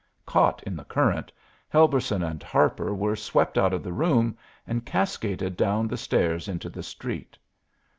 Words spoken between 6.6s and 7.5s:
the street.